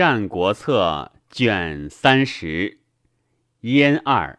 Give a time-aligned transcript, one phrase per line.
[0.00, 2.78] 战国策》卷三十，
[3.60, 4.38] 燕二。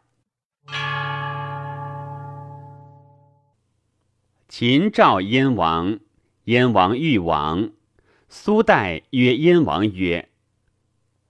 [4.49, 5.99] 秦赵燕王，
[6.45, 7.69] 燕王欲亡。
[8.27, 10.29] 苏代曰燕王曰：“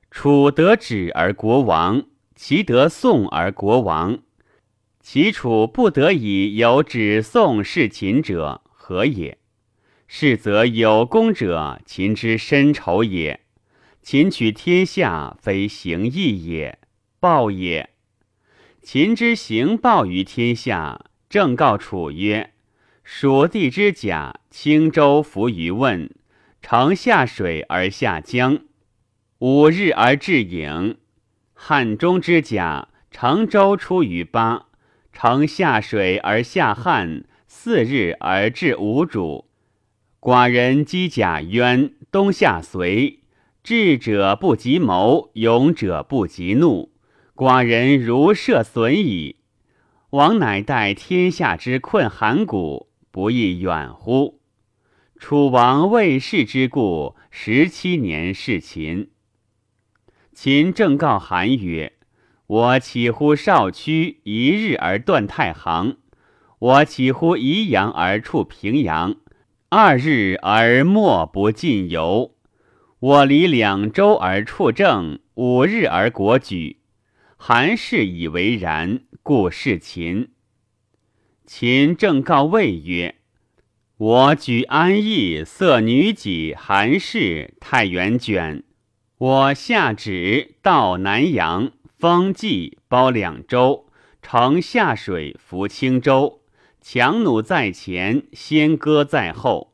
[0.09, 4.20] 楚得止而国亡，其得宋而国亡。
[5.02, 9.39] 其楚不得已有止宋事秦者，何也？
[10.07, 13.41] 是则有功者，秦之深仇也。
[14.02, 16.80] 秦取天下，非行义也，
[17.20, 17.89] 报也。
[18.81, 22.52] 秦之行报于天下，正告楚曰。”
[23.03, 26.12] 蜀地之甲，轻舟浮于汶，
[26.62, 28.59] 乘下水而下江，
[29.40, 30.95] 五日而至郢。
[31.54, 34.68] 汉中之甲，乘舟出于巴，
[35.12, 39.49] 乘下水而下汉，四日而至吴主。
[40.20, 43.20] 寡人机甲渊，东下随。
[43.63, 46.91] 智者不及谋，勇者不及怒。
[47.35, 49.37] 寡人如涉损矣。
[50.12, 52.90] 王乃待天下之困寒谷。
[53.12, 54.40] 不亦远乎？
[55.20, 59.09] 楚王魏氏之故，十七年事秦。
[60.34, 61.91] 秦正告韩曰
[62.48, 65.97] ：“我岂乎少屈一日而断太行？
[66.57, 69.18] 我岂乎宜阳而触平阳？
[69.68, 72.34] 二日而莫不尽游？
[73.02, 76.81] 我离两周而处政，五日而国举。
[77.35, 80.30] 韩氏以为然，故事秦。”
[81.47, 83.16] 秦正告魏曰
[83.97, 88.63] ：“我举安邑，色女己，韩氏，太原卷。
[89.18, 93.88] 我下旨到南阳，封冀，包两州，
[94.22, 96.44] 乘下水，浮青州。
[96.80, 99.74] 强弩在前，先歌在后。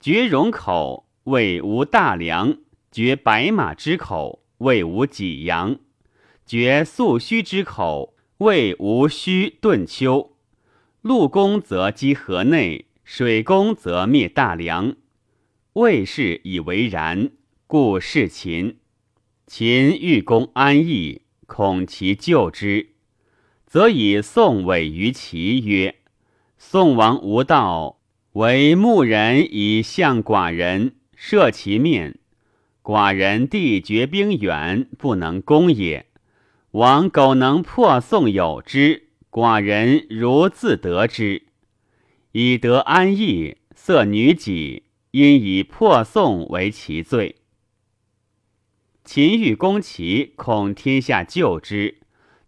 [0.00, 2.58] 绝戎口，为无大梁；
[2.90, 5.76] 绝白马之口，为无济阳；
[6.44, 10.36] 绝宿须之口，为无须顿丘。”
[11.02, 14.96] 陆攻则击河内，水攻则灭大梁。
[15.74, 17.30] 魏氏以为然，
[17.66, 18.78] 故事秦。
[19.46, 22.94] 秦欲攻安邑，恐其救之，
[23.66, 25.96] 则以宋委于齐曰
[26.58, 28.00] ：“宋王无道，
[28.32, 32.20] 为牧人以向寡人，射其面。
[32.80, 36.06] 寡人地绝兵远，不能攻也。
[36.70, 41.42] 王苟能破宋有之。”寡人如自得之，
[42.32, 47.36] 以得安逸，色女己，因以破宋为其罪。
[49.04, 51.98] 秦欲攻齐，恐天下救之，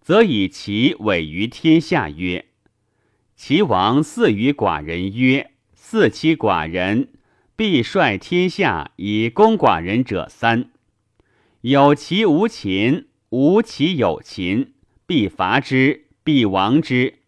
[0.01, 2.47] 则以其委于天下曰
[3.37, 7.09] ：“齐王赐于寡人曰：‘赐其寡人，
[7.59, 10.71] 必率天下以攻寡人者三。
[11.63, 14.73] 有其无秦，无其有秦，
[15.05, 17.21] 必伐之。’”必亡之，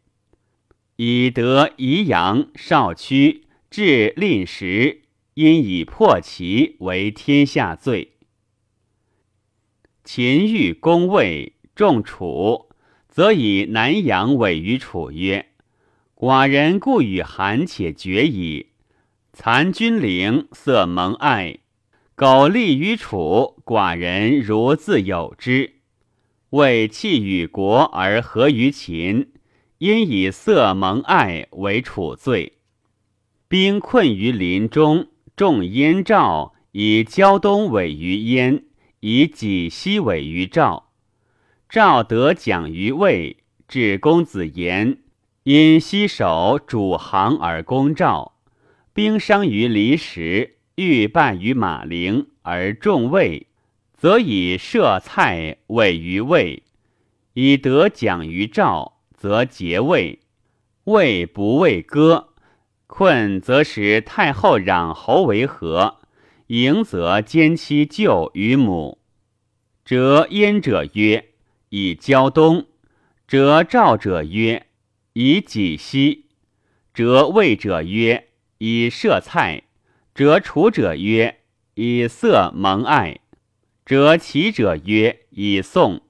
[0.97, 8.19] 以得宜阳、少屈、至令时，因以破齐为天下罪。
[10.05, 12.69] 秦欲攻魏，重楚，
[13.09, 15.47] 则以南阳委于楚曰
[16.15, 18.67] ：“寡人故与韩且绝矣。
[19.33, 21.59] 残君陵，色蒙爱，
[22.15, 25.75] 苟利于楚，寡人如自有之。”
[26.51, 29.31] 为弃与国而合于秦，
[29.79, 32.59] 因以色蒙爱为楚罪。
[33.47, 38.65] 兵困于林中，众燕赵以胶东委于燕，
[38.99, 40.91] 以己西委于赵。
[41.69, 43.37] 赵得奖于魏，
[43.69, 44.99] 至公子言，
[45.45, 48.40] 因西守主行而攻赵。
[48.93, 53.47] 兵伤于离石，欲败于马陵，而众魏。
[53.97, 56.63] 则以射蔡委于魏，
[57.35, 60.21] 以得奖于赵，则结魏。
[60.85, 62.31] 魏不畏歌，
[62.87, 65.99] 困则使太后攘侯为和，
[66.47, 69.03] 迎则兼妻舅于母。
[69.85, 71.27] 折燕者曰：
[71.69, 72.65] 以交东；
[73.29, 74.67] 折赵者曰：
[75.13, 76.25] 以己西；
[76.95, 78.29] 折魏者曰：
[78.63, 79.63] 以射蔡；
[80.15, 81.39] 折楚者曰：
[81.77, 83.21] 以色蒙爱。
[83.87, 86.03] 折其者曰：“以宋，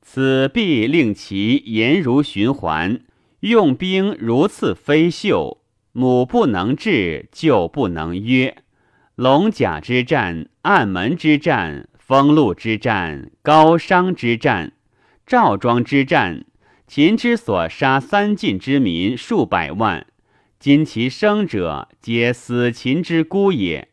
[0.00, 3.00] 此必令其言如循环，
[3.40, 5.58] 用兵如刺飞秀。
[5.90, 8.56] 母不能治，就不能约。
[9.16, 14.72] 龙甲之战，暗门之战，封路之战，高商之战，
[15.26, 16.44] 赵庄之战。
[16.86, 20.06] 秦之所杀三晋之民数百万，
[20.64, 23.88] 今其生者皆死秦之孤也。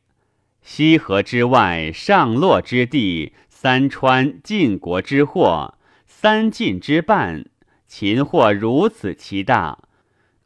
[0.62, 5.78] 西河之外，上洛之地，三川晋国之祸，
[6.08, 7.46] 三晋之半，
[7.90, 9.80] 秦祸如此其大，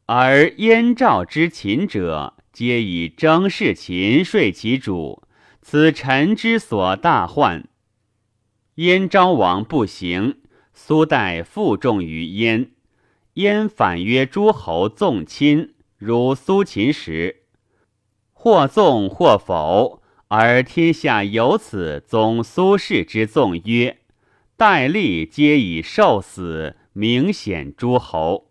[0.08, 5.22] 而燕赵之秦者，皆以征事秦说其主，
[5.62, 7.68] 此臣之所大患。
[8.78, 10.40] 燕昭王不行，
[10.74, 12.72] 苏代负重于燕，
[13.36, 17.44] 燕反曰诸侯纵亲，如苏秦时，
[18.34, 20.02] 或纵或否。
[20.28, 24.00] 而天下有此宗苏轼之纵曰
[24.58, 28.50] ：“戴笠皆以受死，明显诸侯。”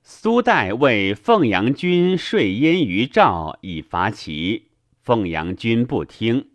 [0.00, 4.68] 苏代为凤阳君说燕于赵以伐齐，
[5.02, 6.50] 凤阳君不听，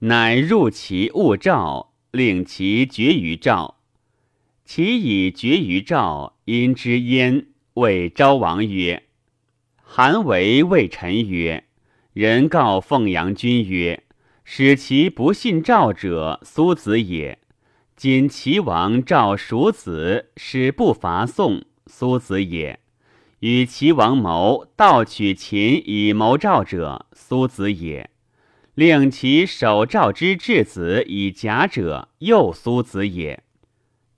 [0.00, 3.79] 乃入齐误赵，令其绝于赵。
[4.72, 9.02] 其以绝于赵，因之焉，谓昭王曰。
[9.82, 11.64] 韩维谓臣曰
[12.14, 14.04] ：“人告凤阳君曰
[14.44, 17.40] ：‘使其不信赵者，苏子也。
[17.96, 22.78] 今齐王赵蜀子，使不伐宋，苏子也。
[23.40, 28.08] 与齐王谋盗取秦以谋赵者，苏子也。
[28.76, 33.42] 令其守赵之质子以假者，又苏子也。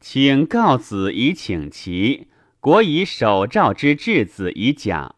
[0.03, 2.27] 请告子以请齐，
[2.59, 5.15] 国以守赵之质子以假。’”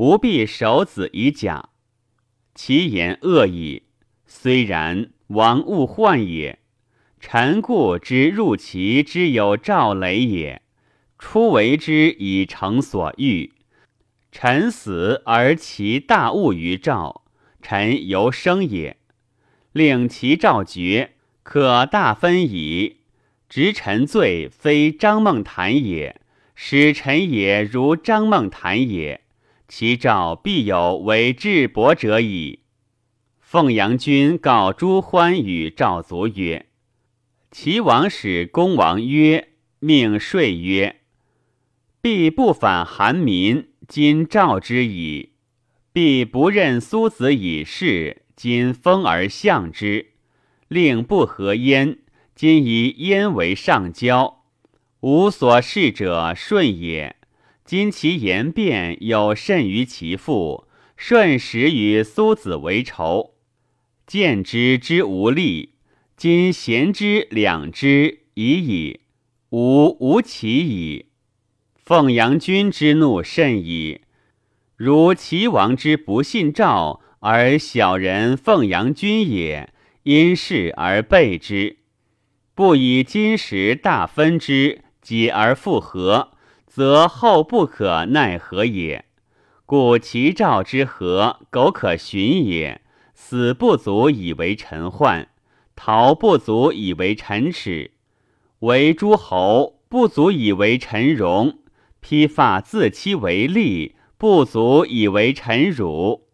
[0.00, 1.68] 吾必守子以假，
[2.54, 3.82] 其言恶矣。
[4.24, 6.60] 虽然，王勿患也。
[7.20, 10.62] 臣故之入其之有赵雷也，
[11.18, 13.52] 出为之以成所欲。
[14.32, 17.24] 臣死而其大恶于赵，
[17.60, 18.96] 臣犹生也。
[19.72, 22.99] 令其赵绝，可大分矣。
[23.50, 26.14] 执臣罪，非张孟谈也；
[26.54, 29.22] 使臣也，如张孟谈也。
[29.66, 32.60] 其赵必有为智伯者矣。
[33.40, 36.66] 凤阳君告朱欢与赵卒曰
[37.50, 39.48] ：“齐王使公王曰，
[39.80, 41.00] 命税曰
[42.00, 45.30] ：‘必不反韩民，今赵之矣。
[45.92, 50.12] 必不任苏子以事，今封而相之。
[50.68, 51.98] 令不合焉，
[52.40, 54.44] 今以燕为上交，
[55.00, 57.16] 无所事者顺也。’”
[57.66, 60.66] 今其言辩有甚于其父，
[60.96, 63.34] 顺时与苏子为仇，
[64.06, 65.74] 见之之无力。
[66.16, 69.00] 今贤之两之已矣，
[69.50, 71.10] 吾无其矣。
[71.76, 74.00] 凤阳君之怒甚矣。
[74.76, 79.70] 如齐王之不信赵，而小人凤阳君也，
[80.04, 81.79] 因事而备之，
[82.60, 86.32] 不以今时大分之，解而复合。
[86.66, 89.06] 则后不可奈何也。
[89.64, 92.82] 故其兆之和，苟可寻也。
[93.14, 95.28] 死不足以为臣患，
[95.74, 97.92] 逃不足以为臣耻。
[98.58, 101.60] 为诸侯不足以为臣荣，
[102.00, 106.28] 披发自欺为利，不足以为臣辱。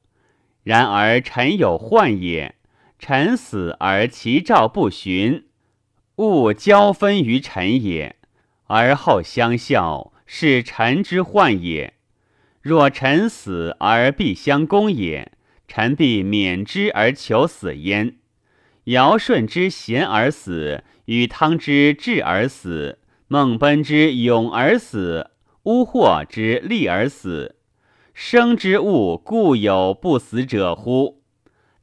[0.64, 2.56] 然而臣有患也。
[2.98, 5.45] 臣死而其兆不寻，
[6.16, 8.16] 勿交分于臣也，
[8.66, 10.12] 而后相效。
[10.28, 11.94] 是臣之患也。
[12.60, 15.30] 若臣死而必相攻也，
[15.68, 18.16] 臣必免之而求死焉。
[18.86, 25.30] 尧舜之贤而死，禹汤之智而死，孟奔之勇而死，
[25.62, 27.54] 乌霍之利而死。
[28.12, 31.22] 生之物固有不死者乎？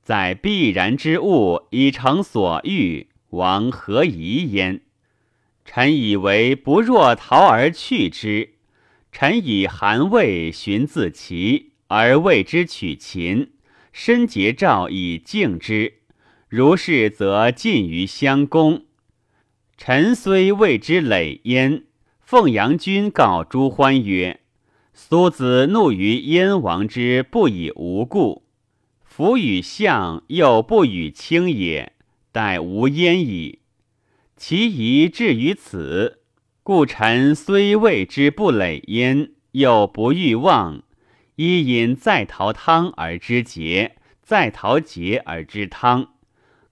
[0.02, 4.82] 在必然之物以成所欲，王何疑焉？
[5.66, 8.54] 臣以为不若逃而去之。
[9.12, 13.54] 臣以韩魏寻自齐，而为之取秦，
[13.92, 16.02] 身结赵以敬之。
[16.48, 18.86] 如是，则近于相公。
[19.78, 21.86] 臣虽为之累焉。
[22.22, 24.42] 凤阳君告朱欢曰
[24.94, 28.44] ：“苏子怒于燕王之不以无故，
[29.04, 31.94] 夫与相又不与轻也，
[32.34, 33.60] 待无焉矣。”
[34.36, 36.20] 其疑至于此，
[36.64, 40.84] 故臣虽谓之不累焉，又不欲忘。
[41.36, 46.10] 一因在陶汤而知节，在陶节而知汤。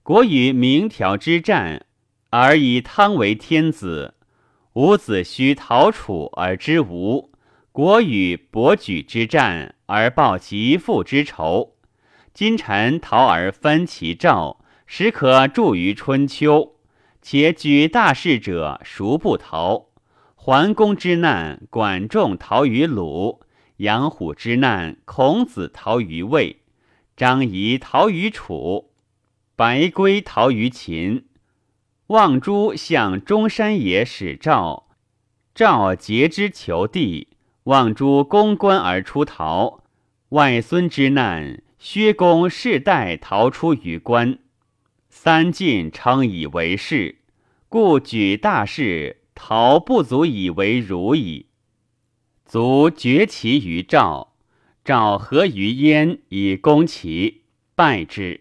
[0.02, 1.86] 国与明条之战，
[2.30, 4.14] 而以汤为天子；
[4.74, 7.32] 伍子胥陶楚而知吴。
[7.72, 11.76] 国与伯举之战，而报其父之仇。
[12.34, 14.61] 今臣逃而分其赵，
[14.94, 16.74] 实可著于春秋。
[17.22, 19.86] 且举大事者孰不逃？
[20.34, 23.40] 桓公之难，管仲逃于鲁；
[23.78, 26.60] 杨虎之难，孔子逃于魏，
[27.16, 28.90] 张仪逃于楚，
[29.56, 31.24] 白圭逃于秦。
[32.08, 34.88] 望诸向中山野使赵，
[35.54, 37.28] 赵节之求地，
[37.62, 39.84] 望诸攻关而出逃。
[40.28, 44.38] 外孙之难，薛公世代逃出于关。
[45.24, 47.18] 三晋称以为是，
[47.68, 51.46] 故举大事，逃不足以为如矣。
[52.44, 54.34] 卒绝其于赵，
[54.84, 57.42] 赵合于燕以攻齐，
[57.76, 58.40] 败之。